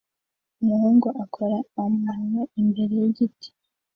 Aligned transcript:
Umuhungu 0.61 1.07
akora 1.23 1.57
amano 1.83 2.41
imbere 2.61 2.93
yigiti 3.01 3.49